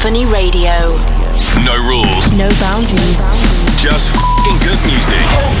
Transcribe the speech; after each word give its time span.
Symphony 0.00 0.24
Radio. 0.24 0.96
No 1.60 1.76
rules. 1.76 2.32
No 2.32 2.48
boundaries. 2.56 3.20
Just 3.76 4.08
f***ing 4.16 4.56
good 4.64 4.80
music. 4.88 5.20
Hope 5.28 5.60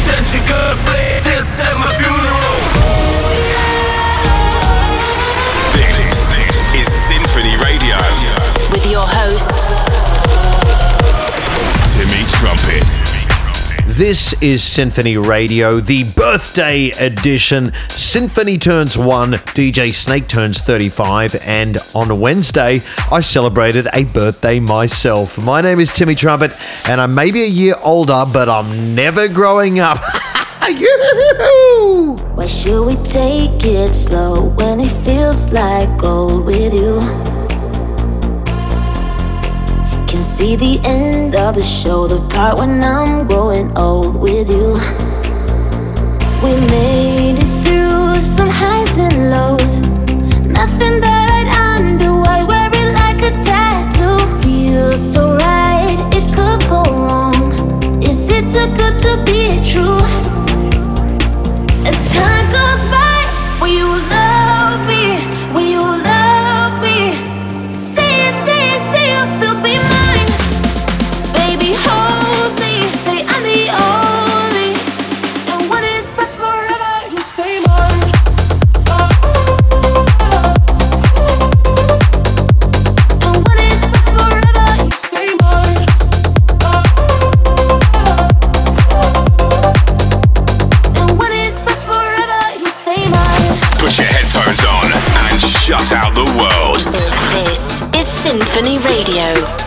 This 14.00 14.32
is 14.42 14.64
Symphony 14.64 15.18
Radio, 15.18 15.78
the 15.78 16.10
birthday 16.14 16.88
edition. 17.00 17.70
Symphony 17.90 18.56
turns 18.56 18.96
one, 18.96 19.32
DJ 19.32 19.92
Snake 19.92 20.26
turns 20.26 20.62
35, 20.62 21.36
and 21.44 21.76
on 21.94 22.18
Wednesday, 22.18 22.80
I 23.12 23.20
celebrated 23.20 23.88
a 23.92 24.04
birthday 24.04 24.58
myself. 24.58 25.36
My 25.36 25.60
name 25.60 25.80
is 25.80 25.92
Timmy 25.92 26.14
Trumpet, 26.14 26.52
and 26.88 26.98
I'm 26.98 27.14
maybe 27.14 27.42
a 27.42 27.46
year 27.46 27.74
older, 27.84 28.24
but 28.32 28.48
I'm 28.48 28.94
never 28.94 29.28
growing 29.28 29.80
up. 29.80 29.98
Why 32.34 32.46
should 32.46 32.86
we 32.86 32.96
take 33.04 33.66
it 33.66 33.94
slow 33.94 34.48
when 34.48 34.80
it 34.80 34.88
feels 35.04 35.52
like 35.52 35.98
gold 35.98 36.46
with 36.46 36.72
you? 36.72 37.29
See 40.30 40.54
the 40.54 40.80
end 40.84 41.34
of 41.34 41.56
the 41.56 41.62
show, 41.62 42.06
the 42.06 42.20
part 42.28 42.56
when 42.56 42.84
I'm 42.84 43.26
growing 43.26 43.76
old 43.76 44.14
with 44.14 44.48
you. 44.48 44.78
We 46.40 46.52
made 46.70 47.38
it 47.44 47.50
through 47.64 48.14
some 48.22 48.48
highs 48.48 48.96
and 48.96 49.16
lows. 49.34 49.80
Nothing 50.46 51.00
that 51.00 51.26
I'd 51.38 51.50
undo. 51.74 52.22
I 52.36 52.38
wear 52.50 52.70
it 52.72 52.90
like 53.00 53.20
a 53.30 53.32
tattoo. 53.42 54.18
Feels 54.40 55.02
so 55.12 55.34
right, 55.34 55.98
it 56.14 56.26
could 56.36 56.60
go 56.68 56.82
wrong. 56.84 58.00
Is 58.00 58.28
it 58.30 58.44
too 58.54 58.68
good 58.78 58.96
to 59.06 59.12
be 59.26 59.58
true? 59.70 59.98
As 61.88 61.98
time 62.14 62.46
goes 62.54 62.82
by, 62.92 62.99
shut 96.10 96.14
the 96.14 96.38
world. 96.38 96.76
this 97.32 97.82
is 97.94 98.06
Symphony 98.06 98.78
Radio. 98.78 99.59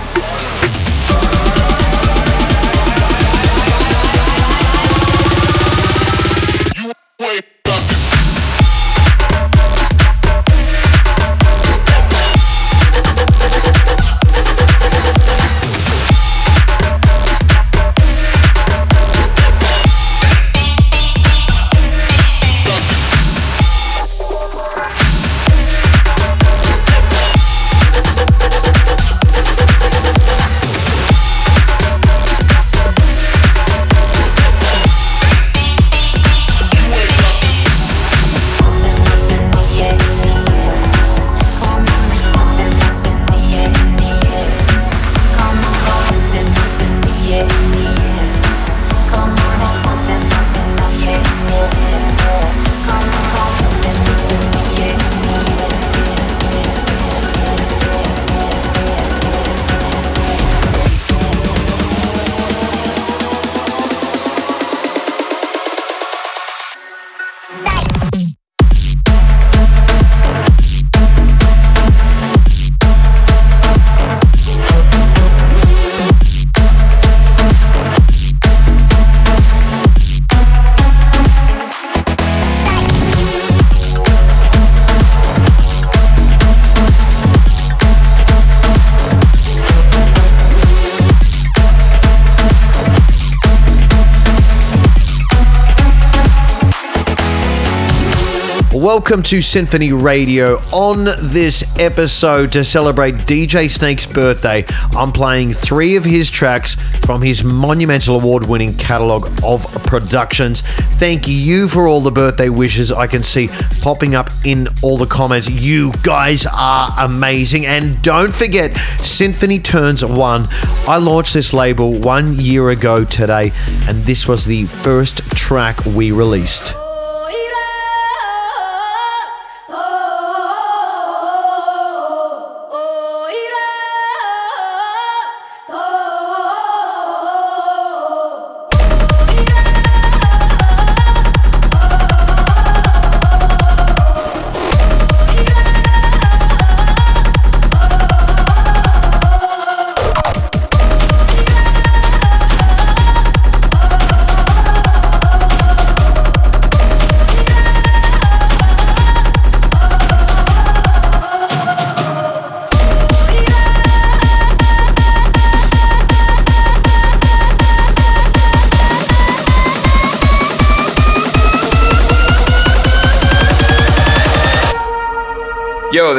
Welcome 98.94 99.24
to 99.24 99.42
Symphony 99.42 99.92
Radio. 99.92 100.58
On 100.72 101.06
this 101.06 101.80
episode, 101.80 102.52
to 102.52 102.64
celebrate 102.64 103.16
DJ 103.16 103.68
Snake's 103.68 104.06
birthday, 104.06 104.66
I'm 104.92 105.12
playing 105.12 105.54
three 105.54 105.96
of 105.96 106.06
his 106.06 106.30
tracks 106.30 106.76
from 107.03 107.24
his 107.24 107.44
monumental 107.44 108.18
award 108.18 108.46
winning 108.46 108.78
catalogue 108.78 109.32
of 109.44 109.64
productions. 109.86 110.62
Thank 110.62 111.28
you 111.28 111.68
for 111.68 111.88
all 111.88 112.02
the 112.02 112.12
birthday 112.12 112.50
wishes 112.50 112.92
I 112.92 113.08
can 113.08 113.24
see 113.24 113.50
popping 113.82 114.14
up 114.14 114.30
in 114.46 114.68
all 114.84 115.00
the 115.00 115.08
comments. 115.08 115.50
You 115.50 115.92
guys 116.03 116.46
are 116.46 116.92
amazing. 117.00 117.66
And 117.66 118.00
don't 118.03 118.34
forget, 118.34 118.78
Symphony 119.00 119.58
Turns 119.58 120.06
One. 120.06 120.46
I 120.88 120.98
launched 120.98 121.34
this 121.34 121.52
label 121.52 122.00
one 122.00 122.40
year 122.40 122.70
ago 122.70 123.06
today, 123.06 123.53
and 123.88 124.03
this 124.03 124.28
was 124.28 124.46
the 124.46 124.66
first 124.66 125.18
track 125.32 125.84
we 125.84 126.12
released. 126.12 126.76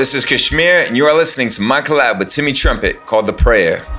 This 0.05 0.15
is 0.15 0.27
KSHMR, 0.27 0.87
and 0.87 0.99
you 0.99 1.07
are 1.07 1.17
listening 1.17 1.49
to 1.49 1.63
my 1.63 1.81
collab 1.81 2.19
with 2.19 2.29
Timmy 2.29 2.53
Trumpet 2.53 3.07
called 3.07 3.27
The 3.27 3.33
Prayer. 3.33 3.94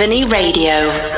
Symphony 0.00 0.24
Radio. 0.24 1.09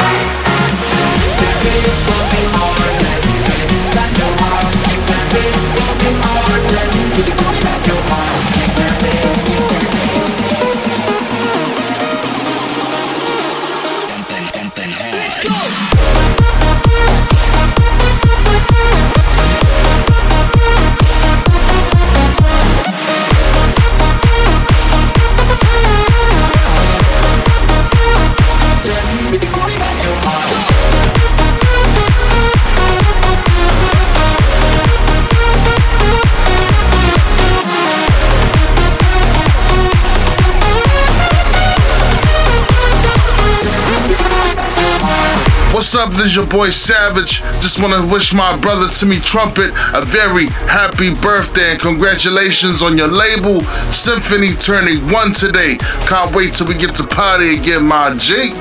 What's 45.95 46.07
up? 46.09 46.13
This 46.17 46.25
is 46.25 46.35
your 46.35 46.45
boy 46.47 46.71
Savage. 46.71 47.39
Just 47.61 47.81
want 47.81 47.93
to 47.93 48.13
wish 48.13 48.33
my 48.33 48.57
brother 48.57 48.89
Timmy 48.89 49.15
Trumpet 49.15 49.71
a 49.93 50.03
very 50.03 50.47
happy 50.67 51.13
birthday 51.13 51.71
and 51.71 51.79
congratulations 51.79 52.81
on 52.81 52.97
your 52.97 53.07
label 53.07 53.61
Symphony 53.93 54.55
turning 54.55 54.99
one 55.09 55.31
today. 55.31 55.77
Can't 56.09 56.35
wait 56.35 56.55
till 56.55 56.67
we 56.67 56.75
get 56.75 56.95
to 56.95 57.07
party 57.07 57.55
again, 57.55 57.87
my 57.87 58.13
G. 58.17 58.51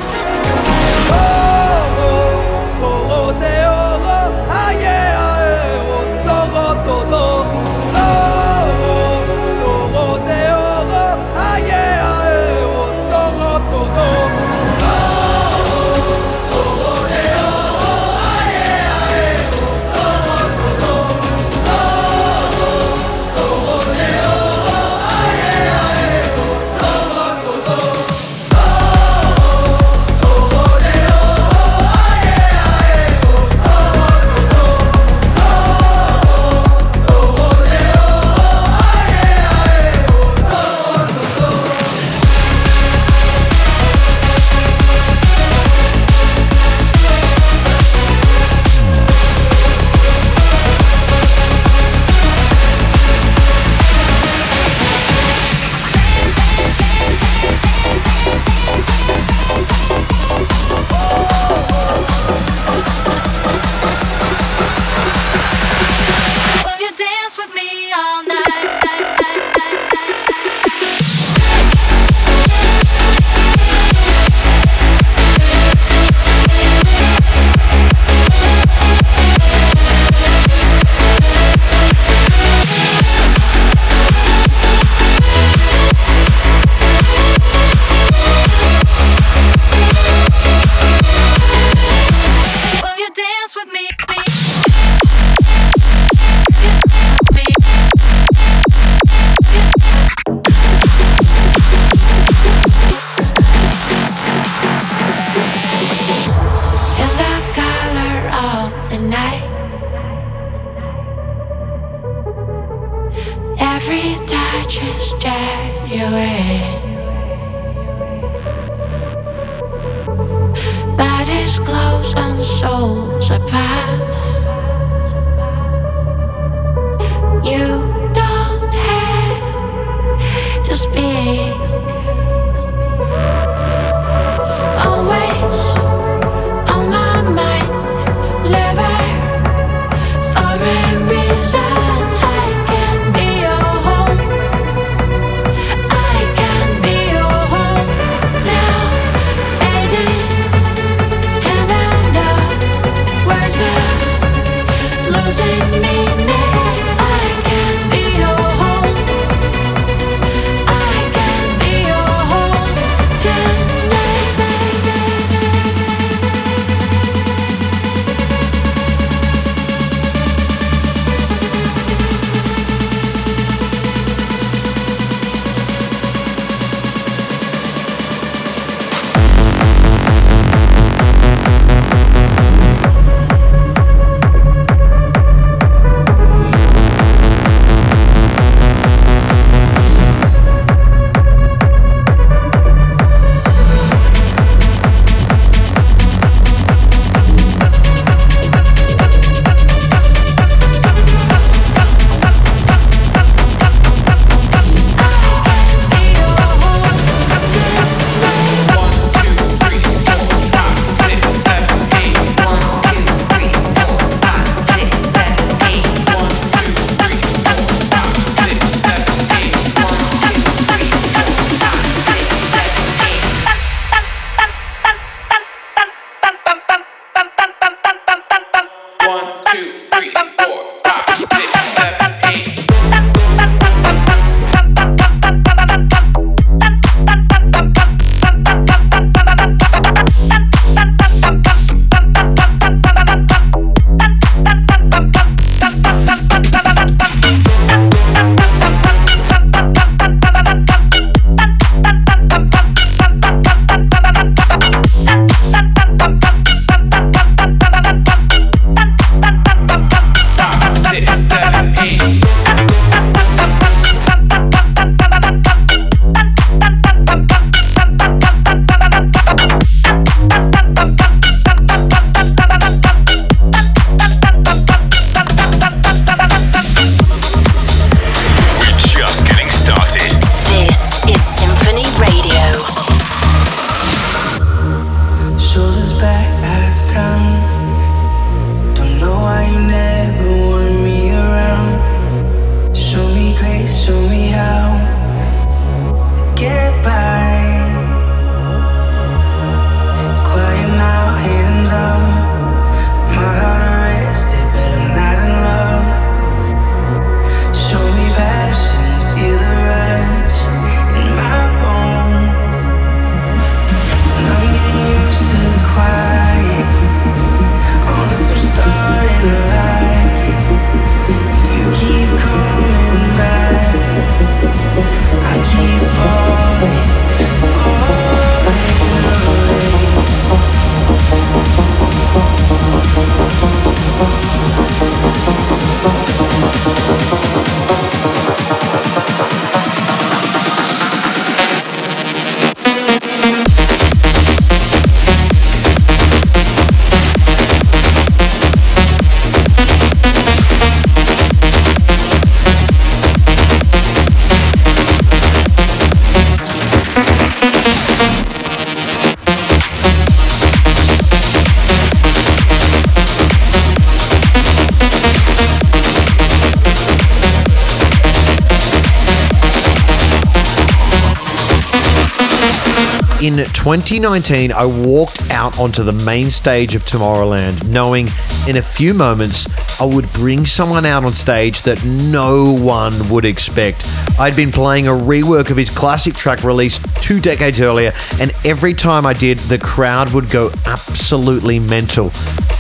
2019, 373.65 374.53
I 374.53 374.67
walked 374.67 375.31
out 375.31 375.59
onto 375.59 375.85
the 375.85 375.93
main 375.93 376.31
stage 376.31 376.75
of 376.75 376.85
Tomorrowland 376.85 377.67
knowing 377.67 378.09
in 378.47 378.59
a 378.59 378.63
few 378.63 378.93
moments 378.93 379.49
I 379.81 379.87
would 379.87 380.13
bring 380.13 380.45
someone 380.45 380.85
out 380.85 381.03
on 381.03 381.15
stage 381.15 381.63
that 381.63 381.83
no 381.83 382.53
one 382.53 383.09
would 383.09 383.25
expect. 383.25 383.89
I'd 384.21 384.37
been 384.37 384.53
playing 384.53 384.87
a 384.87 384.91
rework 384.91 385.49
of 385.49 385.57
his 385.57 385.71
classic 385.71 386.13
track 386.13 386.45
released 386.45 386.85
two 387.03 387.21
decades 387.21 387.59
earlier, 387.59 387.95
and 388.21 388.33
every 388.45 388.75
time 388.75 389.07
I 389.07 389.15
did, 389.15 389.39
the 389.39 389.59
crowd 389.59 390.13
would 390.13 390.29
go 390.29 390.51
absolutely 390.67 391.59
mental. 391.59 392.11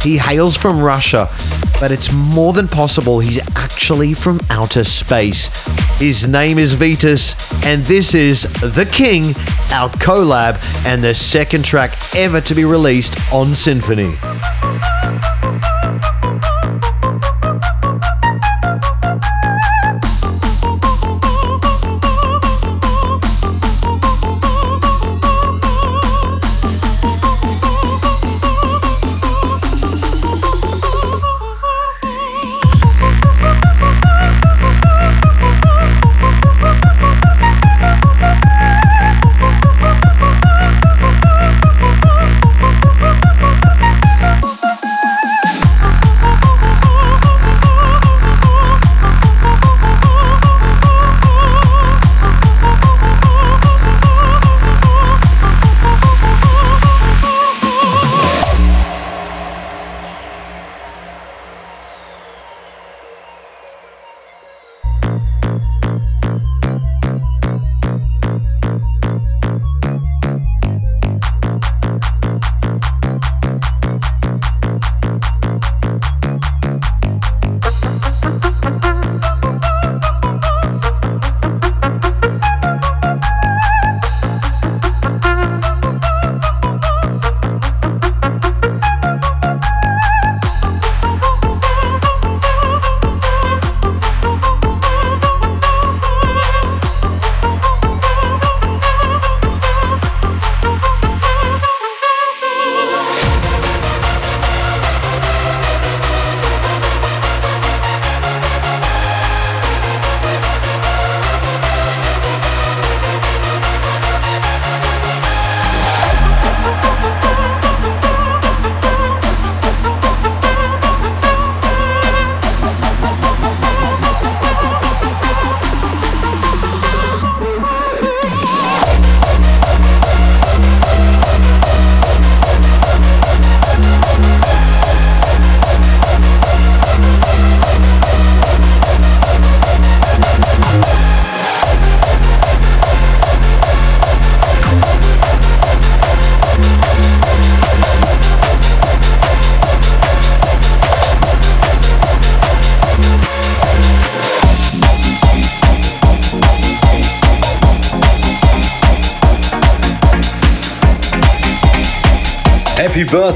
He 0.00 0.16
hails 0.16 0.56
from 0.56 0.80
Russia, 0.80 1.28
but 1.80 1.92
it's 1.92 2.10
more 2.10 2.54
than 2.54 2.66
possible 2.66 3.20
he's 3.20 3.40
actually 3.56 4.14
from 4.14 4.40
outer 4.48 4.84
space. 4.84 5.50
His 5.98 6.26
name 6.26 6.58
is 6.58 6.74
Vitas, 6.74 7.34
and 7.64 7.82
this 7.84 8.14
is 8.14 8.42
The 8.60 8.86
King, 8.90 9.26
our 9.72 9.88
collab, 9.90 10.60
and 10.84 11.02
the 11.02 11.14
second 11.14 11.64
track 11.64 11.96
ever 12.14 12.40
to 12.42 12.54
be 12.54 12.64
released 12.64 13.14
on 13.32 13.54
Symphony. 13.54 14.14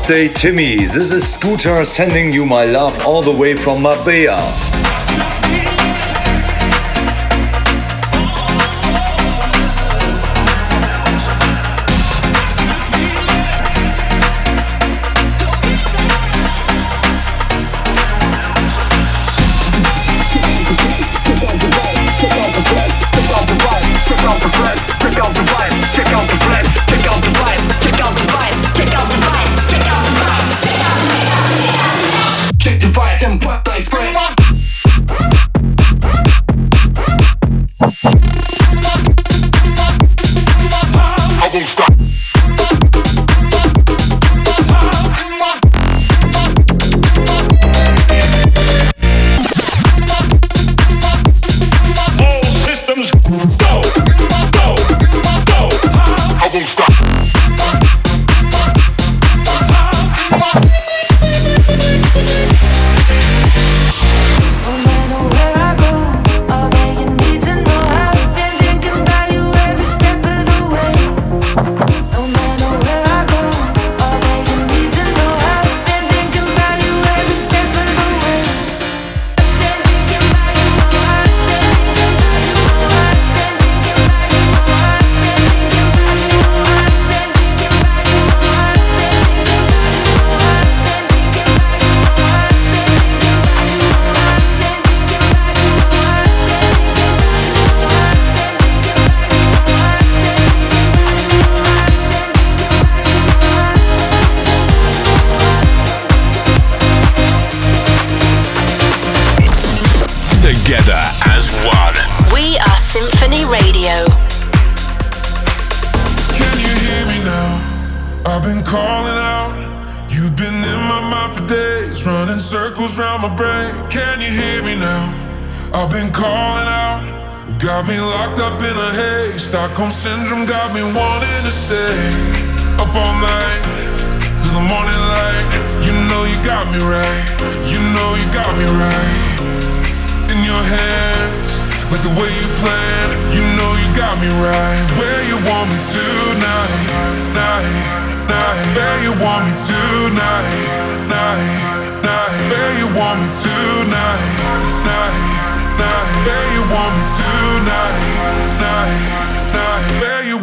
Birthday, 0.08 0.28
Timmy. 0.32 0.86
This 0.86 1.10
is 1.10 1.30
Scooter 1.30 1.84
sending 1.84 2.32
you 2.32 2.46
my 2.46 2.64
love 2.64 3.06
all 3.06 3.20
the 3.20 3.30
way 3.30 3.54
from 3.54 3.82
Marbella. 3.82 4.67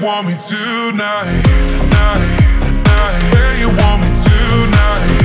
want 0.06 0.28
me 0.28 0.34
tonight, 0.34 1.26
night, 1.90 2.84
night. 2.86 3.34
Where 3.34 3.58
you 3.58 3.70
want 3.70 4.04
me 4.04 4.10
tonight. 4.24 5.25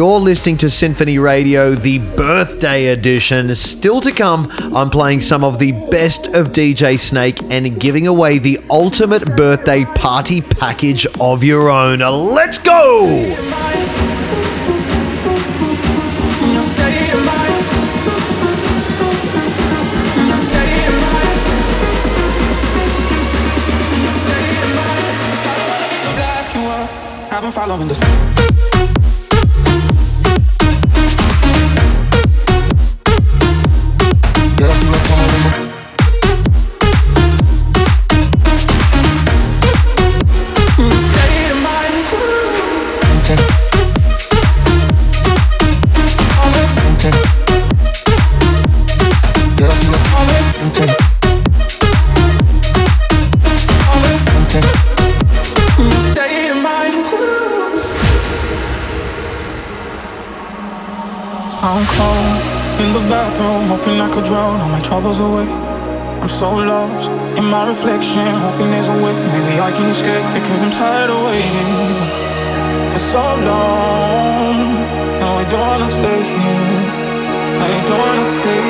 You're 0.00 0.18
listening 0.18 0.56
to 0.56 0.70
Symphony 0.70 1.18
Radio, 1.18 1.74
the 1.74 1.98
birthday 1.98 2.86
edition. 2.86 3.54
Still 3.54 4.00
to 4.00 4.10
come, 4.10 4.48
I'm 4.74 4.88
playing 4.88 5.20
some 5.20 5.44
of 5.44 5.58
the 5.58 5.72
best 5.90 6.24
of 6.28 6.52
DJ 6.52 6.98
Snake 6.98 7.42
and 7.50 7.78
giving 7.78 8.06
away 8.06 8.38
the 8.38 8.60
ultimate 8.70 9.36
birthday 9.36 9.84
party 9.84 10.40
package 10.40 11.06
of 11.20 11.44
your 11.44 11.68
own. 11.68 11.98
Let's 11.98 12.58
go! 12.58 13.26
Been 27.42 27.52
following 27.52 27.88
the 27.88 28.29
troubles 64.90 65.20
away. 65.20 65.46
I'm 66.20 66.28
so 66.28 66.50
lost 66.50 67.10
in 67.38 67.44
my 67.44 67.62
reflection, 67.68 68.26
hoping 68.44 68.70
there's 68.72 68.88
a 68.88 68.98
way. 69.04 69.14
Maybe 69.34 69.54
I 69.68 69.70
can 69.70 69.86
escape 69.94 70.26
because 70.34 70.62
I'm 70.64 70.70
tired 70.70 71.10
of 71.10 71.20
waiting 71.30 71.74
for 72.90 72.98
so 72.98 73.24
long. 73.50 74.56
No, 75.20 75.28
I 75.42 75.44
don't 75.50 75.66
wanna 75.70 75.88
stay 75.88 76.22
here. 76.36 76.82
I 77.66 77.70
don't 77.86 78.00
wanna 78.06 78.26
stay. 78.38 78.64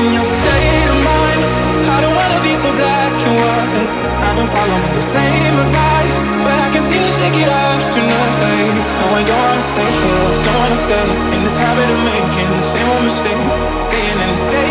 In 0.00 0.06
your 0.16 0.28
so 2.64 2.72
black 2.80 3.12
and 3.28 3.36
white. 3.36 3.88
I've 4.24 4.36
been 4.40 4.48
following 4.48 4.94
the 4.96 5.04
same 5.04 5.54
advice, 5.64 6.18
but 6.44 6.56
I 6.64 6.68
can 6.72 6.80
see 6.80 6.96
you 6.96 7.12
shake 7.12 7.36
it 7.44 7.50
off 7.52 7.82
tonight. 7.92 8.68
No, 9.00 9.06
I 9.20 9.22
don't 9.28 9.42
wanna 9.44 9.66
stay 9.72 9.90
here. 10.04 10.28
Don't 10.44 10.58
wanna 10.64 10.80
stay 10.88 11.06
in 11.36 11.40
this 11.44 11.56
habit 11.60 11.88
of 11.92 12.00
making 12.08 12.48
the 12.56 12.68
same 12.72 12.88
old 12.88 13.04
mistake 13.04 13.44
staying 13.84 14.18
in 14.24 14.28
a 14.32 14.38
state 14.48 14.63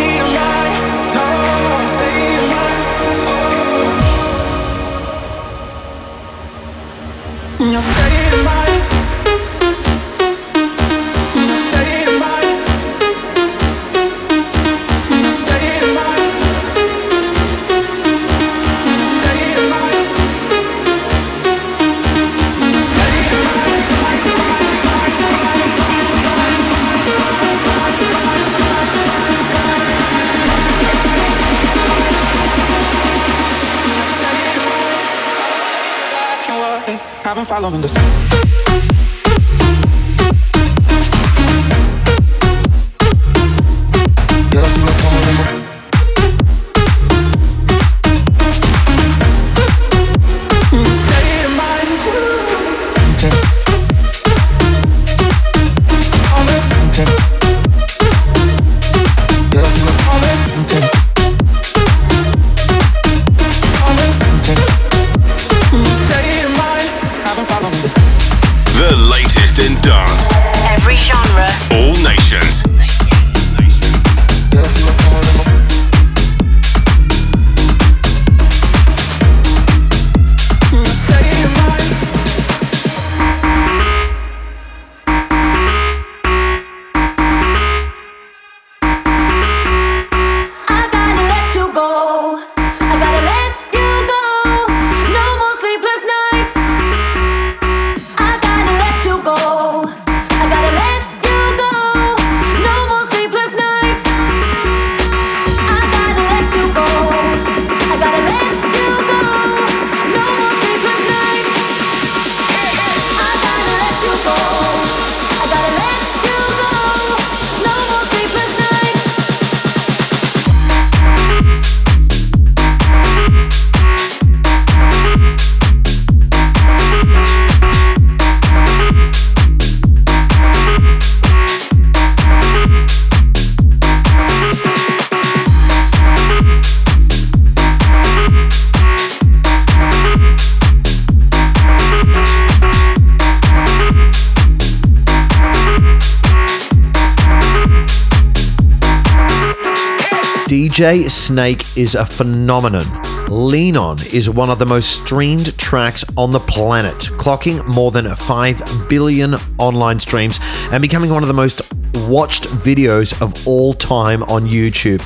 DJ 150.74 151.08
Snake 151.08 151.78
is 151.78 151.94
a 151.94 152.04
phenomenon. 152.04 152.84
Lean 153.28 153.76
On 153.76 153.96
is 154.12 154.28
one 154.28 154.50
of 154.50 154.58
the 154.58 154.66
most 154.66 154.90
streamed 154.90 155.56
tracks 155.56 156.04
on 156.16 156.32
the 156.32 156.40
planet, 156.40 156.96
clocking 157.16 157.64
more 157.68 157.92
than 157.92 158.12
5 158.12 158.88
billion 158.88 159.34
online 159.58 160.00
streams 160.00 160.40
and 160.72 160.82
becoming 160.82 161.10
one 161.10 161.22
of 161.22 161.28
the 161.28 161.32
most 161.32 161.62
watched 162.08 162.42
videos 162.64 163.22
of 163.22 163.46
all 163.46 163.72
time 163.72 164.24
on 164.24 164.46
YouTube. 164.46 164.98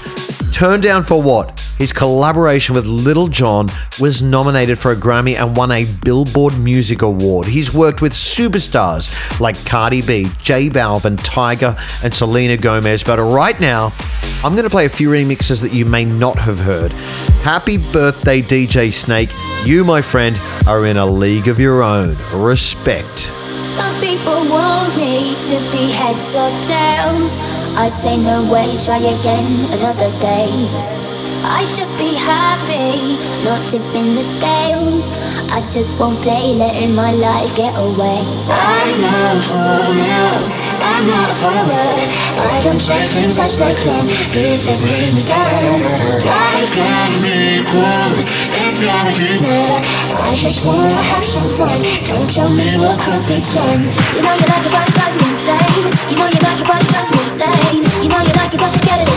Turn 0.54 0.80
down 0.80 1.04
for 1.04 1.20
what? 1.20 1.57
His 1.78 1.92
collaboration 1.92 2.74
with 2.74 2.86
Lil 2.86 3.28
Jon 3.28 3.68
was 4.00 4.20
nominated 4.20 4.80
for 4.80 4.90
a 4.90 4.96
Grammy 4.96 5.36
and 5.36 5.56
won 5.56 5.70
a 5.70 5.84
Billboard 6.04 6.58
Music 6.58 7.02
Award. 7.02 7.46
He's 7.46 7.72
worked 7.72 8.02
with 8.02 8.12
superstars 8.12 9.38
like 9.38 9.64
Cardi 9.64 10.02
B, 10.02 10.28
J 10.42 10.68
Balvin, 10.68 11.18
Tiger, 11.22 11.76
and 12.02 12.12
Selena 12.12 12.56
Gomez. 12.56 13.04
But 13.04 13.20
right 13.20 13.58
now, 13.60 13.92
I'm 14.42 14.54
going 14.54 14.64
to 14.64 14.70
play 14.70 14.86
a 14.86 14.88
few 14.88 15.08
remixes 15.10 15.62
that 15.62 15.72
you 15.72 15.84
may 15.84 16.04
not 16.04 16.36
have 16.38 16.58
heard. 16.58 16.90
Happy 17.42 17.78
birthday, 17.78 18.42
DJ 18.42 18.92
Snake. 18.92 19.30
You, 19.64 19.84
my 19.84 20.02
friend, 20.02 20.36
are 20.66 20.84
in 20.84 20.96
a 20.96 21.06
league 21.06 21.46
of 21.46 21.60
your 21.60 21.84
own. 21.84 22.16
Respect. 22.34 23.18
Some 23.64 24.00
people 24.00 24.48
want 24.50 24.96
me 24.96 25.34
to 25.34 25.58
be 25.70 25.92
heads 25.92 26.34
or 26.34 26.50
tails. 26.66 27.38
I 27.78 27.86
say 27.88 28.16
no 28.16 28.42
way, 28.52 28.76
try 28.84 28.98
again 28.98 29.72
another 29.72 30.10
day. 30.18 31.07
I 31.44 31.64
should 31.64 31.90
be 31.98 32.14
happy, 32.14 33.16
not 33.44 33.68
tipping 33.68 34.14
the 34.14 34.22
scales. 34.22 35.10
I 35.50 35.60
just 35.70 35.98
won't 35.98 36.20
play, 36.20 36.54
letting 36.54 36.94
my 36.94 37.12
life 37.12 37.54
get 37.56 37.74
away. 37.76 38.22
I'm 38.48 39.00
not 39.00 39.42
for 39.42 39.94
now. 39.94 40.68
I'm 40.80 41.06
not 41.06 41.30
forward. 41.34 42.08
I 42.38 42.60
don't 42.62 42.80
say 42.80 43.06
things 43.08 43.38
as 43.38 43.58
they 43.58 43.74
can. 43.82 44.06
Please 44.30 44.66
they 44.66 44.78
bring 44.78 45.14
me 45.14 45.22
down. 45.26 45.82
Life 46.22 46.70
can 46.72 47.10
be 47.22 47.62
cool 47.66 48.12
if 48.54 48.74
you're 48.78 49.06
a 49.06 49.12
dreamer. 49.14 49.82
I 50.22 50.34
just 50.34 50.64
wanna 50.64 50.94
have 50.94 51.24
some 51.24 51.48
fun. 51.50 51.82
Don't 52.06 52.30
tell 52.30 52.50
me 52.50 52.78
what 52.78 52.98
could 53.02 53.26
be 53.26 53.42
done. 53.50 53.82
You 54.14 54.22
know 54.22 54.34
you 54.38 54.46
like 54.46 54.66
it, 54.66 54.72
but 54.74 54.86
it 54.86 54.94
drives 54.94 55.14
you 55.18 55.26
insane. 55.26 55.86
You 56.10 56.16
know 56.16 56.28
you 56.30 56.40
like 56.46 56.60
it, 56.62 56.66
but 56.66 56.82
it 56.82 56.88
drives 56.88 57.10
you 57.10 57.18
insane. 57.26 57.82
You 58.02 58.08
know 58.08 58.22
you 58.22 58.34
like 58.38 58.54
it, 58.54 58.60
but 58.62 58.70
you're 58.70 58.82
scared 58.82 59.02
of 59.02 59.07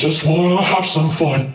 just 0.00 0.24
wanna 0.24 0.62
have 0.62 0.86
some 0.86 1.10
fun. 1.10 1.52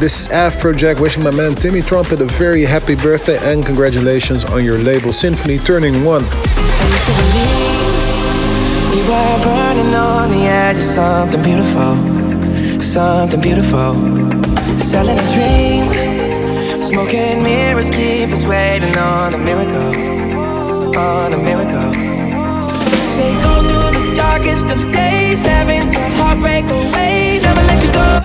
This 0.00 0.22
is 0.22 0.28
Afrojack 0.28 0.98
wishing 0.98 1.22
my 1.22 1.30
man 1.30 1.54
Timmy 1.54 1.82
Trumpet 1.82 2.22
a 2.22 2.24
very 2.24 2.62
happy 2.62 2.94
birthday 2.94 3.36
and 3.52 3.66
congratulations 3.66 4.46
on 4.46 4.64
your 4.64 4.78
label 4.78 5.12
Symphony 5.12 5.58
turning 5.58 6.06
one. 6.06 6.22
We 8.90 9.02
were 9.02 9.40
burning 9.44 9.92
on 9.94 10.30
the 10.30 10.46
edge 10.46 10.78
of 10.78 10.84
something 10.84 11.42
beautiful, 11.42 11.96
something 12.80 13.42
beautiful. 13.42 13.92
Selling 14.78 15.18
a 15.18 15.26
dream, 15.36 15.92
smoking 16.80 17.42
mirrors 17.42 17.90
keep 17.90 18.30
us 18.30 18.46
waiting 18.46 18.96
on 18.96 19.34
a 19.34 19.38
miracle, 19.38 20.96
on 20.96 21.34
a 21.34 21.36
miracle. 21.36 21.92
They 23.20 23.34
go 23.44 23.60
through 23.68 24.00
the 24.00 24.14
darkest 24.16 24.70
of 24.70 24.80
days, 24.92 25.42
having 25.42 25.90
to 25.92 26.00
heartbreak 26.16 26.64
away. 26.64 27.38
Never 27.42 27.60
let 27.60 27.84
you 27.84 27.92
go, 27.92 28.19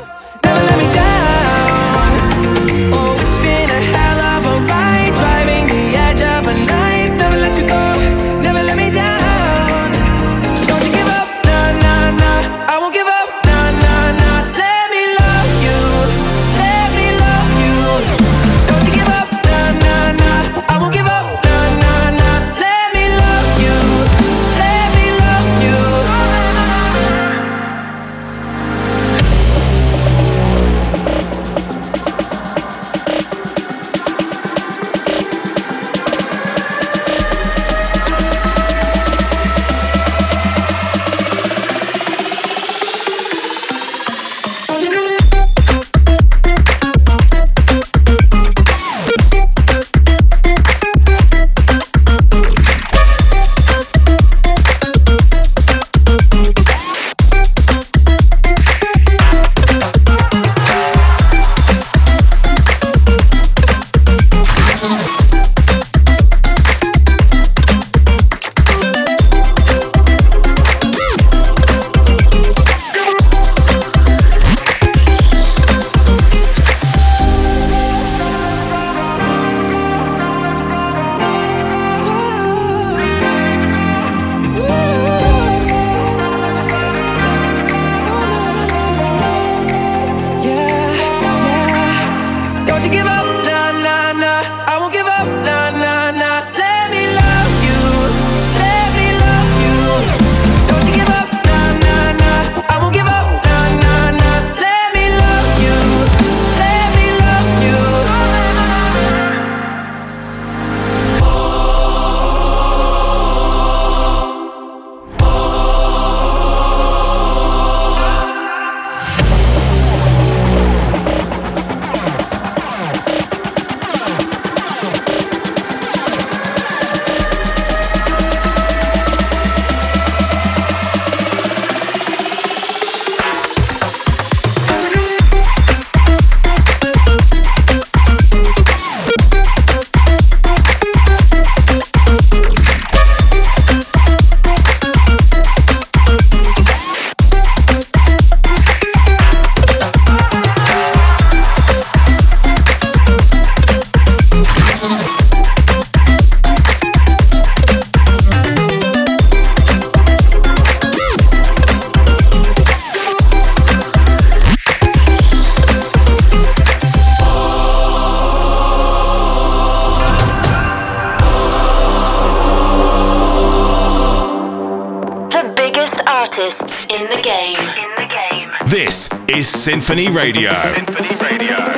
This 178.65 179.09
is 179.29 179.47
Symphony 179.47 180.09
Radio. 180.09 180.51
Symphony 180.73 181.15
Radio. 181.17 181.74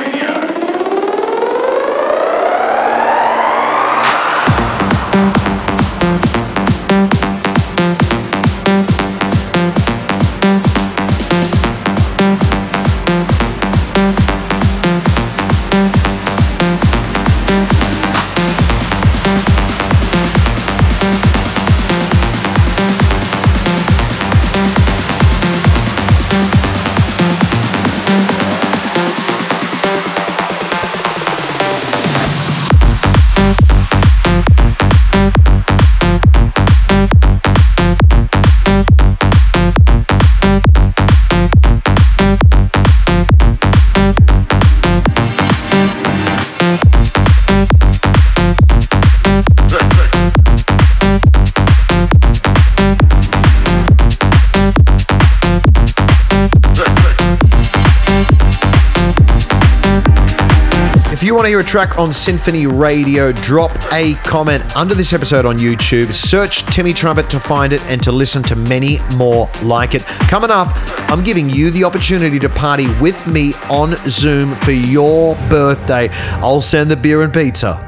To 61.48 61.52
hear 61.52 61.60
a 61.60 61.64
track 61.64 61.98
on 61.98 62.12
Symphony 62.12 62.66
Radio, 62.66 63.32
drop 63.32 63.70
a 63.90 64.12
comment 64.24 64.62
under 64.76 64.94
this 64.94 65.14
episode 65.14 65.46
on 65.46 65.56
YouTube. 65.56 66.12
Search 66.12 66.62
Timmy 66.64 66.92
Trumpet 66.92 67.30
to 67.30 67.40
find 67.40 67.72
it 67.72 67.82
and 67.86 68.02
to 68.02 68.12
listen 68.12 68.42
to 68.42 68.54
many 68.54 68.98
more 69.16 69.48
like 69.62 69.94
it. 69.94 70.02
Coming 70.28 70.50
up, 70.50 70.68
I'm 71.10 71.24
giving 71.24 71.48
you 71.48 71.70
the 71.70 71.84
opportunity 71.84 72.38
to 72.40 72.50
party 72.50 72.86
with 73.00 73.26
me 73.26 73.54
on 73.70 73.94
Zoom 74.10 74.50
for 74.56 74.72
your 74.72 75.36
birthday. 75.48 76.08
I'll 76.42 76.60
send 76.60 76.90
the 76.90 76.96
beer 76.96 77.22
and 77.22 77.32
pizza. 77.32 77.82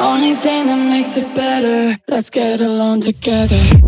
Only 0.00 0.36
thing 0.36 0.68
that 0.68 0.88
makes 0.88 1.18
it 1.18 1.34
better, 1.34 2.00
let's 2.08 2.30
get 2.30 2.62
along 2.62 3.02
together. 3.02 3.81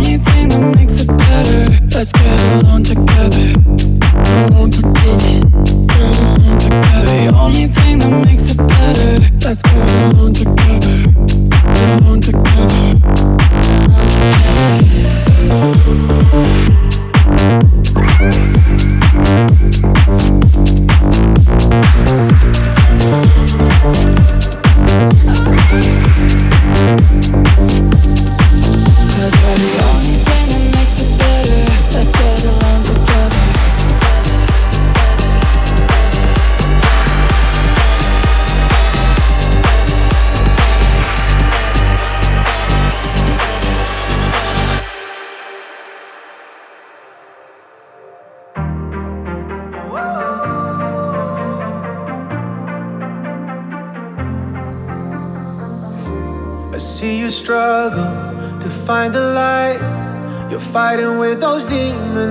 Only 0.00 0.16
thing 0.16 0.48
that 0.48 0.76
makes 0.76 1.02
it 1.02 1.08
better. 1.08 1.68
Let's 1.94 2.12
get 2.12 2.40
along 2.64 2.84
together. 2.84 3.52
Along 4.48 4.70
together. 4.70 5.44
Get 5.92 6.16
along 6.24 6.58
together. 6.58 7.16
The 7.20 7.32
only 7.36 7.66
thing 7.66 7.98
that 7.98 8.24
makes 8.24 8.50
it 8.50 8.56
better. 8.56 9.20
Let's 9.44 9.60
get 9.60 10.14
along 10.14 10.32
together. 10.32 11.04
Get 11.76 12.00
along 12.00 12.20
together. 12.22 12.96
Cause 15.50 16.09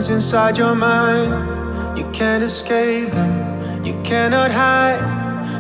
inside 0.10 0.58
your 0.58 0.76
mind. 0.76 1.98
You 1.98 2.10
can't 2.12 2.44
escape 2.44 3.12
them, 3.12 3.86
you 3.86 3.94
cannot 4.04 4.52
hide. 4.52 5.02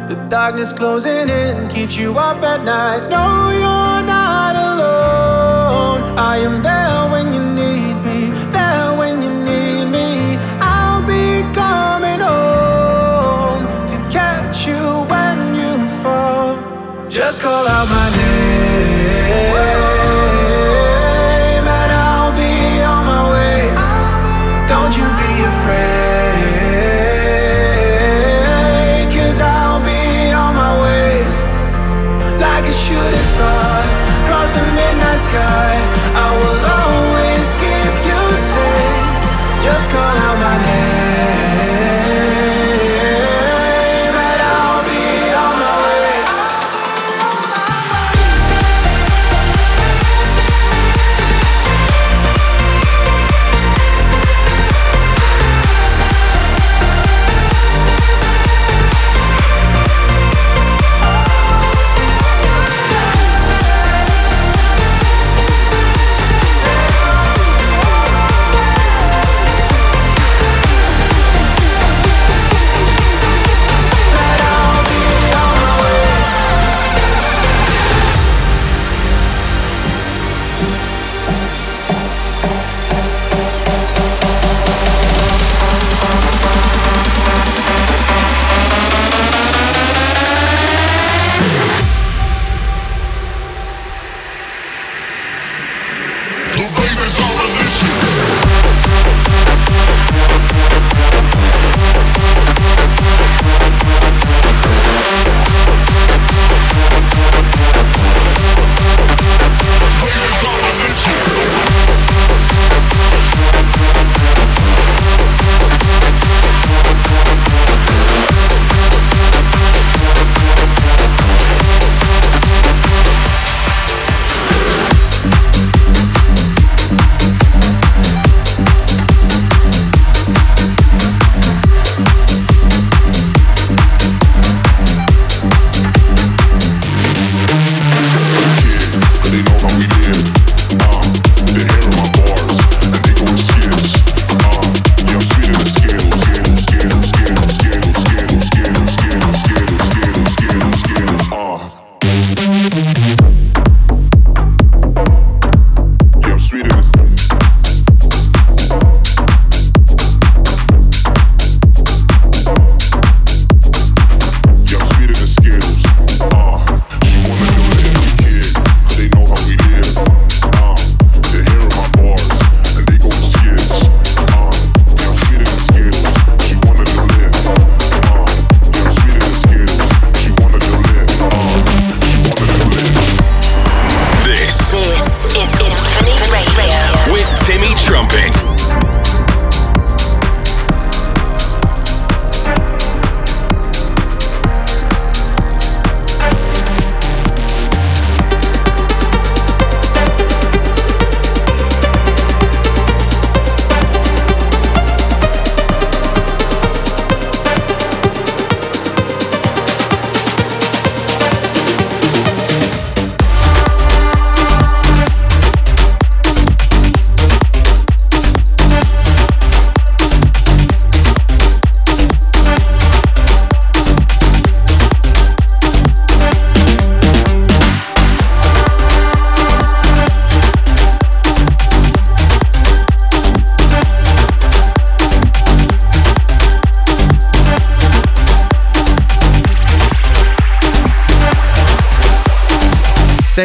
The 0.09 0.15
darkness 0.29 0.73
closing 0.73 1.29
in 1.29 1.67
keeps 1.69 1.95
you 1.95 2.17
up 2.17 2.41
at 2.43 2.63
night. 2.63 3.09
No, 3.09 3.51
you're 3.51 4.03
not 4.15 4.55
alone. 4.55 6.17
I 6.17 6.37
am 6.37 6.61
there 6.63 7.11
when 7.11 7.33
you 7.33 7.41
need 7.61 7.95
me, 8.07 8.19
there 8.49 8.97
when 8.97 9.21
you 9.21 9.29
need 9.29 9.85
me. 9.85 10.37
I'll 10.59 11.03
be 11.05 11.43
coming 11.53 12.19
home 12.19 13.63
to 13.91 13.97
catch 14.11 14.67
you 14.67 14.83
when 15.11 15.37
you 15.55 15.87
fall. 16.01 16.57
Just 17.09 17.41
call 17.41 17.67
out 17.67 17.87
my 17.87 18.09
name, 18.09 19.78
sky, 35.29 35.88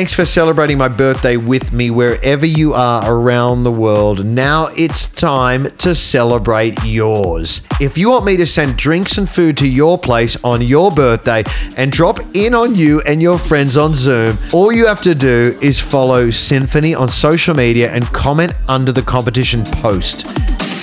Thanks 0.05 0.13
for 0.13 0.27
celebrating 0.27 0.77
my 0.77 0.89
birthday 0.89 1.39
with 1.39 1.73
me 1.73 1.91
wherever 1.91 2.45
you 2.45 2.75
are 2.75 3.11
around 3.11 3.65
the 3.65 3.73
world. 3.73 4.23
Now 4.23 4.67
it's 4.77 5.07
time 5.07 5.71
to 5.79 5.95
celebrate 5.95 6.75
yours. 6.85 7.63
If 7.81 7.97
you 7.97 8.11
want 8.11 8.27
me 8.27 8.37
to 8.37 8.47
send 8.47 8.77
drinks 8.77 9.17
and 9.17 9.27
food 9.27 9.57
to 9.57 9.67
your 9.67 9.97
place 9.97 10.37
on 10.45 10.61
your 10.61 10.91
birthday 10.91 11.43
and 11.79 11.91
drop 11.91 12.19
in 12.35 12.53
on 12.53 12.75
you 12.75 13.01
and 13.07 13.23
your 13.23 13.39
friends 13.39 13.79
on 13.79 13.95
Zoom, 13.95 14.37
all 14.53 14.71
you 14.71 14.87
have 14.87 15.01
to 15.05 15.15
do 15.15 15.59
is 15.63 15.81
follow 15.81 16.31
Symphony 16.31 16.95
on 16.95 17.09
social 17.09 17.55
media 17.55 17.91
and 17.91 18.05
comment 18.09 18.53
under 18.69 18.93
the 18.93 19.01
competition 19.01 19.65
post. 19.65 20.27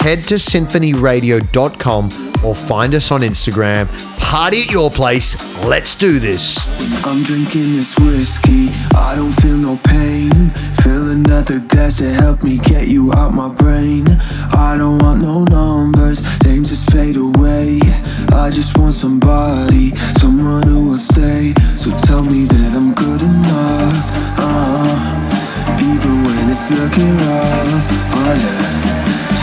Head 0.02 0.24
to 0.30 0.36
symphonyradio.com 0.36 2.31
or 2.44 2.56
find 2.56 2.94
us 2.96 3.12
on 3.12 3.22
Instagram. 3.22 3.88
Party 4.20 4.62
at 4.64 4.72
your 4.72 4.90
place. 4.90 5.36
Let's 5.66 5.96
do 5.96 6.20
this. 6.20 6.58
I'm 7.06 7.24
drinking 7.24 7.74
this 7.74 7.98
whiskey, 8.00 8.70
I 8.96 9.16
don't 9.16 9.32
feel 9.32 9.58
no 9.58 9.78
pain. 9.84 10.50
Fill 10.84 11.12
another 11.12 11.60
glass 11.60 11.98
to 11.98 12.10
help 12.10 12.44
me 12.44 12.58
get 12.60 12.88
you 12.88 13.12
out 13.14 13.34
my 13.34 13.54
brain. 13.54 14.06
I 14.54 14.76
don't 14.78 15.00
want 15.00 15.22
no 15.22 15.44
numbers, 15.44 16.24
they 16.40 16.58
just 16.60 16.92
fade 16.92 17.18
away. 17.18 17.80
I 18.34 18.50
just 18.50 18.78
want 18.78 18.94
somebody, 18.94 19.90
someone 20.22 20.64
who 20.64 20.90
will 20.90 20.98
stay. 20.98 21.54
So 21.76 21.92
tell 22.08 22.24
me 22.24 22.46
that 22.46 22.72
I'm 22.74 22.94
good 22.94 23.22
enough. 23.22 24.08
Uh, 24.40 25.32
even 25.78 26.24
when 26.24 26.50
it's 26.50 26.72
looking 26.72 27.18
rough. 27.18 27.86
Oh 28.16 28.34
yeah. 28.40 28.92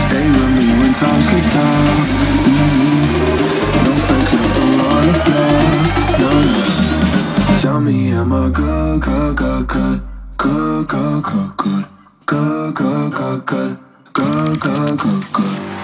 Stay 0.09 0.27
with 0.31 0.51
me 0.57 0.67
when 0.81 0.93
times 0.95 1.31
get 1.31 1.45
tough. 1.53 2.48
Tell 7.61 7.81
me, 7.81 8.13
am 8.13 8.33
I 8.33 8.49
good, 8.51 9.03
good, 9.03 9.37
good, 9.37 9.69
good, 9.69 10.01
good, 10.39 10.89
good, 10.89 11.23
good, 11.25 11.57
good, 11.57 11.85
good, 12.27 12.75
good, 12.75 13.13
good, 13.15 13.47
good, 13.47 13.79
good, 14.15 14.61
good, 14.61 14.99
good, 14.99 15.33
good. 15.33 15.78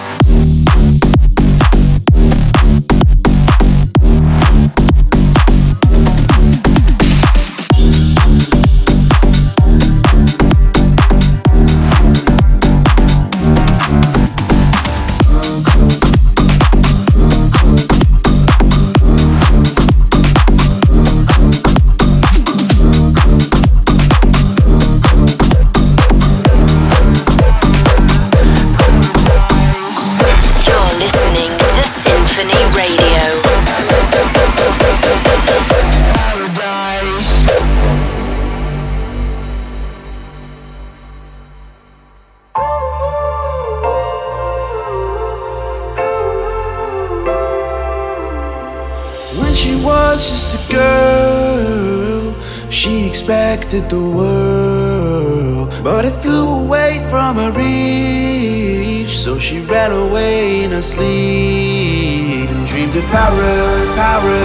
us 60.74 60.98
and 60.98 62.66
dreamed 62.66 62.96
of 62.96 63.04
para, 63.04 63.94
para, 63.94 64.40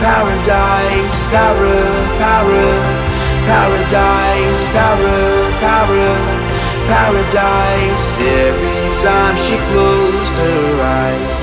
paradise, 0.00 1.28
para, 1.28 1.76
para, 2.18 2.66
paradise, 3.46 4.70
para, 4.72 5.18
para, 5.60 6.08
paradise. 6.88 8.16
Every 8.18 8.90
time 9.02 9.36
she 9.44 9.56
closed 9.70 10.36
her 10.36 10.80
eyes. 10.80 11.41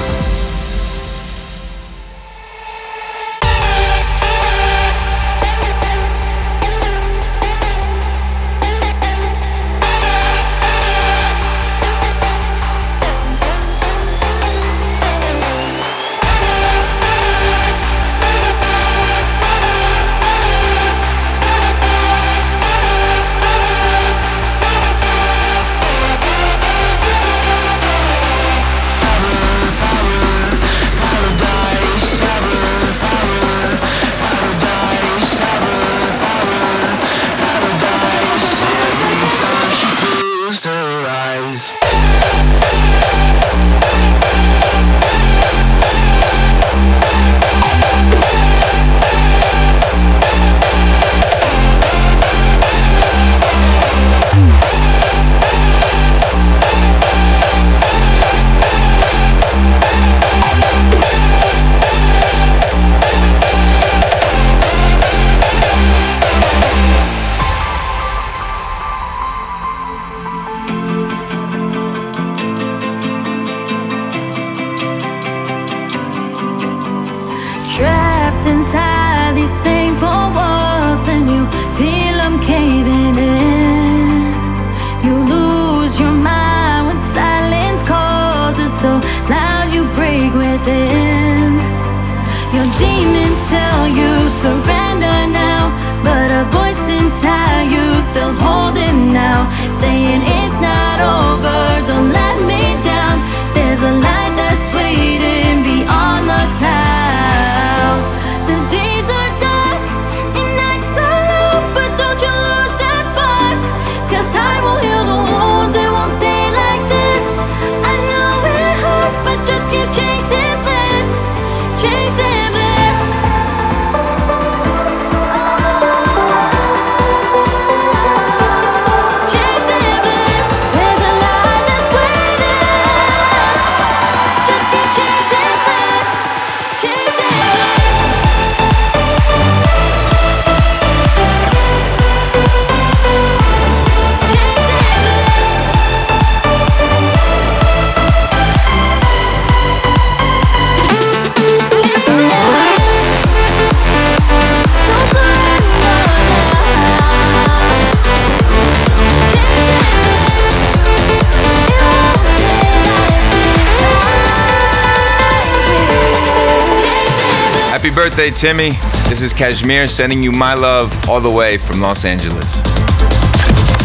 Birthday, 168.19 168.35
Timmy. 168.35 168.69
This 169.07 169.21
is 169.21 169.31
KSHMR 169.31 169.87
sending 169.87 170.21
you 170.21 170.33
my 170.33 170.53
love 170.53 170.93
all 171.07 171.21
the 171.21 171.31
way 171.31 171.57
from 171.57 171.79
Los 171.79 172.03
Angeles. 172.03 172.61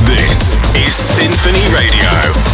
This 0.08 0.56
is 0.74 0.92
Symphony 0.92 1.62
Radio. 1.72 2.53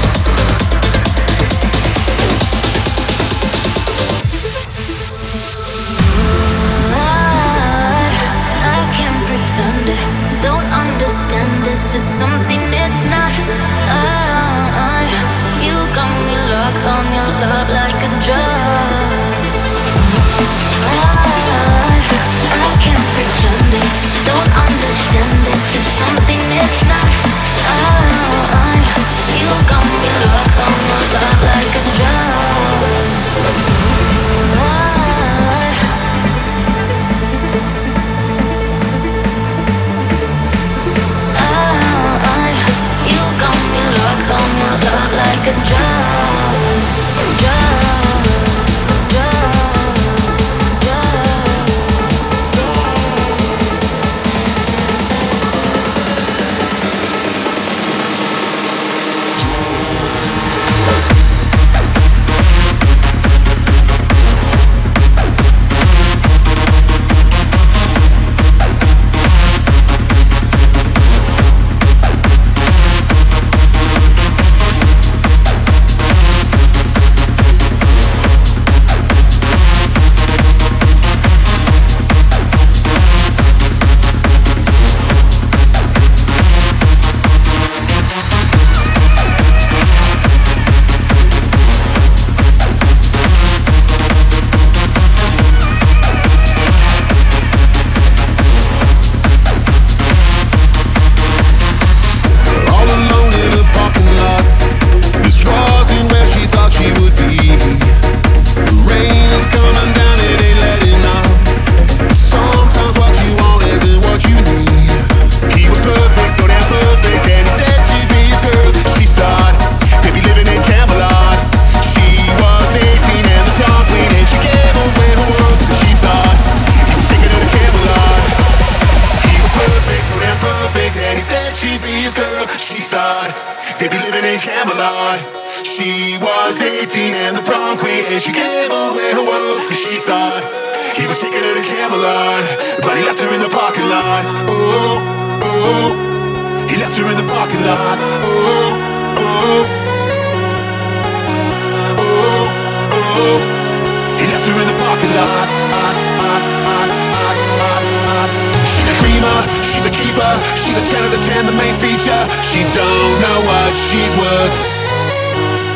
and 161.41 161.49
the 161.49 161.57
main 161.57 161.73
feature. 161.81 162.23
She 162.45 162.61
don't 162.77 163.15
know 163.25 163.39
what 163.49 163.73
she's 163.73 164.13
worth. 164.21 164.59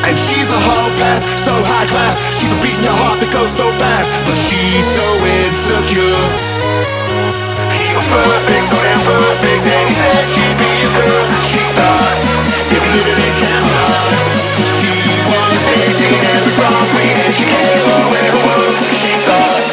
And 0.04 0.12
she's 0.12 0.52
a 0.52 0.60
whole 0.60 0.92
pass, 1.00 1.24
so 1.40 1.56
high 1.64 1.88
class. 1.88 2.20
She's 2.36 2.52
the 2.52 2.60
beat 2.60 2.76
in 2.76 2.84
your 2.84 2.98
heart 3.00 3.16
that 3.24 3.32
goes 3.32 3.48
so 3.48 3.64
fast, 3.80 4.12
but 4.28 4.36
she's 4.36 4.84
so 4.84 5.06
insecure. 5.40 6.20
She's 7.80 7.96
a 7.96 8.04
perfect 8.12 8.66
plan, 8.76 8.98
perfect 9.08 9.62
day 9.64 9.84
said 9.96 10.24
she'd 10.36 10.56
be 10.60 10.72
a 10.84 10.90
girl. 11.00 11.28
She 11.48 11.62
thought, 11.72 12.16
If 12.68 12.84
you're 12.84 12.84
give 12.84 12.84
me 12.84 13.00
the 13.00 13.14
She 14.68 14.92
was 15.24 15.60
dancing 15.64 16.12
at 16.28 16.40
the 16.44 16.52
Broadway 16.60 17.08
and 17.24 17.32
she 17.32 17.44
gave 17.48 17.88
away 18.04 18.24
her 18.28 18.42
was. 18.52 18.76
She 19.00 19.12
thought, 19.24 19.64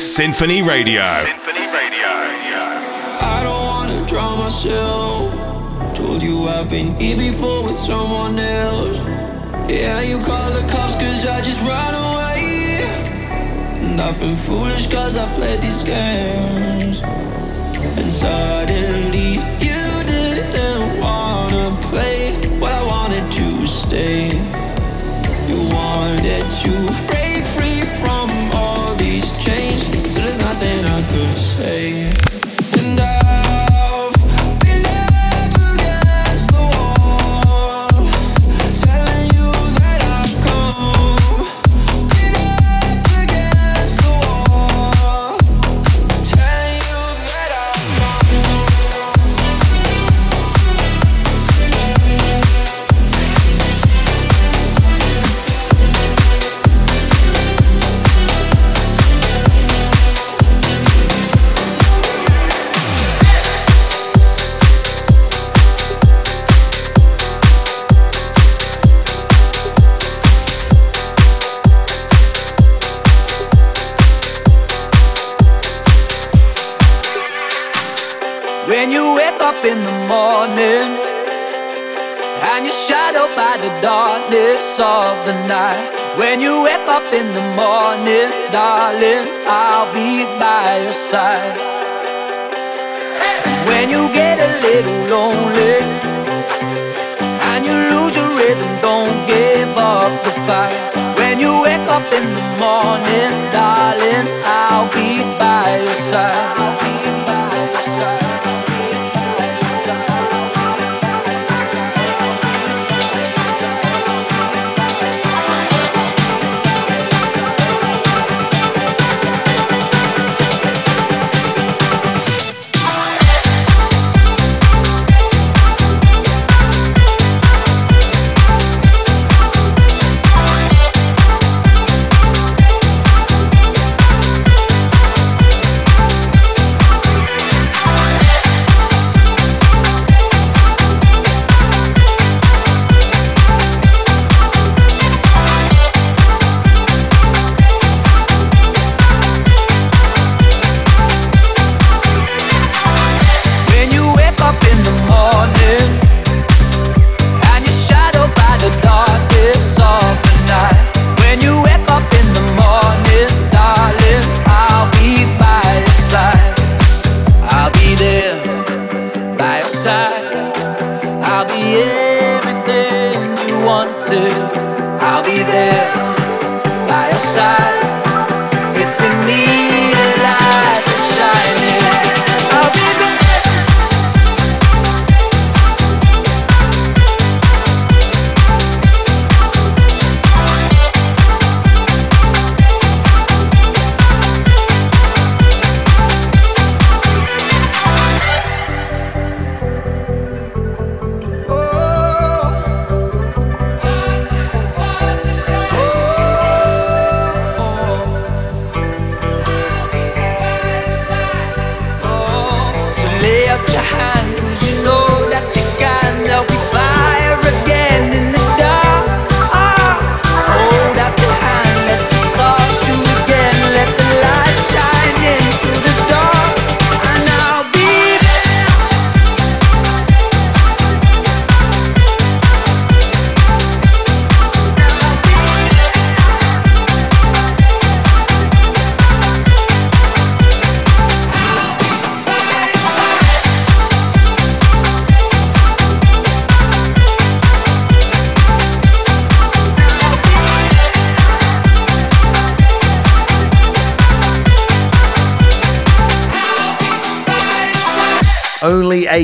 Symphony 0.00 0.62
Radio. 0.62 1.04
Symphony 1.26 1.66
Radio. 1.76 2.08
I 3.20 3.40
don't 3.44 3.66
wanna 3.66 4.06
drown 4.06 4.38
myself. 4.38 5.30
Told 5.94 6.22
you 6.22 6.48
I've 6.48 6.70
been 6.70 6.94
here 6.94 7.18
before 7.18 7.64
with 7.64 7.76
someone 7.76 8.38
else. 8.38 8.96
Yeah, 9.70 10.00
you 10.00 10.18
call 10.18 10.50
the 10.52 10.66
cops 10.72 10.94
cause 10.94 11.26
I 11.26 11.42
just 11.42 11.62
ran 11.68 11.94
away. 11.94 12.80
And 13.84 14.00
I've 14.00 14.18
been 14.18 14.36
foolish 14.36 14.86
cause 14.90 15.18
I 15.18 15.30
played 15.34 15.60
these 15.60 15.82
games. 15.82 17.02
And 17.98 18.10
suddenly 18.10 19.09
could 31.12 31.36
say 31.36 32.29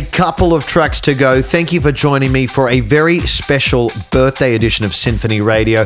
couple 0.06 0.54
of 0.54 0.66
tracks 0.66 1.00
to 1.02 1.14
go. 1.14 1.42
Thank 1.42 1.72
you 1.72 1.80
for 1.80 1.92
joining 1.92 2.32
me 2.32 2.46
for 2.46 2.68
a 2.68 2.80
very 2.80 3.20
special 3.20 3.90
birthday 4.10 4.54
edition 4.54 4.84
of 4.84 4.94
Symphony 4.94 5.40
Radio. 5.40 5.84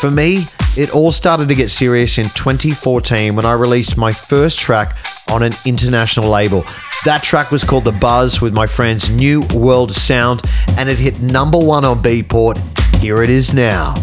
For 0.00 0.10
me, 0.10 0.46
it 0.76 0.90
all 0.90 1.12
started 1.12 1.48
to 1.48 1.54
get 1.54 1.70
serious 1.70 2.18
in 2.18 2.26
2014 2.26 3.36
when 3.36 3.44
I 3.44 3.52
released 3.52 3.96
my 3.96 4.12
first 4.12 4.58
track 4.58 4.96
on 5.30 5.42
an 5.42 5.52
international 5.64 6.28
label. 6.28 6.64
That 7.04 7.22
track 7.22 7.50
was 7.50 7.64
called 7.64 7.84
The 7.84 7.92
Buzz 7.92 8.40
with 8.40 8.54
my 8.54 8.66
friends 8.66 9.10
New 9.10 9.42
World 9.54 9.92
Sound 9.92 10.42
and 10.78 10.88
it 10.88 10.98
hit 10.98 11.20
number 11.20 11.58
one 11.58 11.84
on 11.84 12.02
Beatport. 12.02 12.58
Here 12.96 13.22
it 13.22 13.30
is 13.30 13.52
now. 13.52 13.94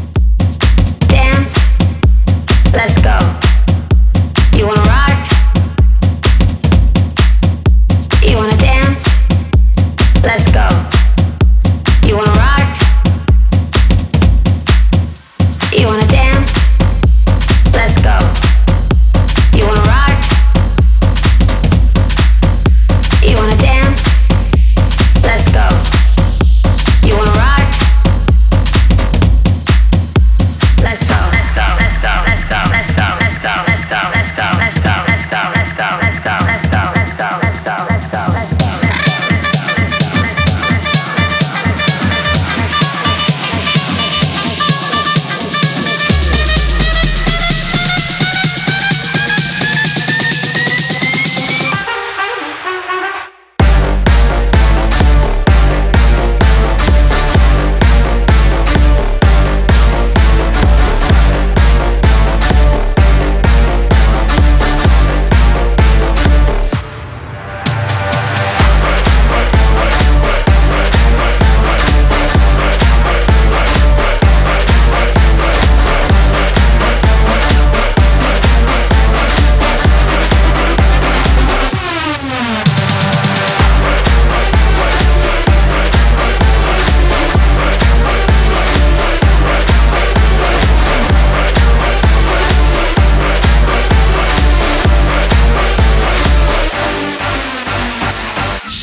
Dance. 1.08 1.56
Let's 2.74 3.02
go. 3.02 3.49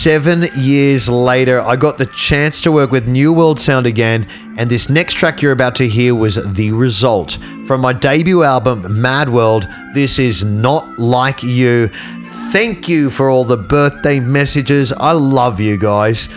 Seven 0.06 0.44
years 0.54 1.08
later, 1.08 1.60
I 1.60 1.74
got 1.74 1.98
the 1.98 2.06
chance 2.06 2.60
to 2.60 2.70
work 2.70 2.92
with 2.92 3.08
New 3.08 3.32
World 3.32 3.58
Sound 3.58 3.86
again, 3.86 4.28
and 4.56 4.70
this 4.70 4.88
next 4.88 5.14
track 5.14 5.42
you're 5.42 5.50
about 5.50 5.74
to 5.74 5.88
hear 5.88 6.14
was 6.14 6.36
The 6.54 6.70
Result. 6.70 7.38
From 7.66 7.80
my 7.80 7.92
debut 7.92 8.44
album, 8.44 9.02
Mad 9.02 9.28
World, 9.28 9.66
this 9.94 10.20
is 10.20 10.44
Not 10.44 10.96
Like 10.96 11.42
You. 11.42 11.88
Thank 12.52 12.88
you 12.88 13.10
for 13.10 13.28
all 13.28 13.42
the 13.42 13.56
birthday 13.56 14.20
messages. 14.20 14.92
I 14.92 15.10
love 15.10 15.58
you 15.58 15.76
guys. 15.76 16.28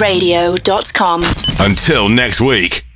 radio.com. 0.00 1.22
Until 1.60 2.08
next 2.08 2.40
week. 2.40 2.89